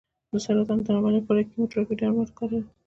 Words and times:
د 0.31 0.33
سرطان 0.45 0.77
د 0.79 0.83
درملنې 0.87 1.19
لپاره 1.21 1.47
کیموتراپي 1.49 1.93
درمل 1.97 2.29
کارېږي. 2.37 2.69